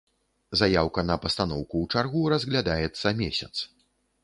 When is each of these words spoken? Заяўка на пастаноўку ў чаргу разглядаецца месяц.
Заяўка 0.61 1.03
на 1.09 1.17
пастаноўку 1.25 1.75
ў 1.85 1.99
чаргу 1.99 2.25
разглядаецца 2.35 3.15
месяц. 3.23 3.55